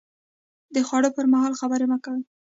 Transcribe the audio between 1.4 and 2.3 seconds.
خبرې مه کوئ